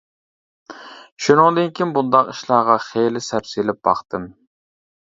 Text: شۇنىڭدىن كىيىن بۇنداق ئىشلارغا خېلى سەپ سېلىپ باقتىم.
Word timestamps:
شۇنىڭدىن 1.25 1.69
كىيىن 1.81 1.93
بۇنداق 1.99 2.33
ئىشلارغا 2.33 2.81
خېلى 2.89 3.25
سەپ 3.31 3.55
سېلىپ 3.55 3.83
باقتىم. 3.93 4.31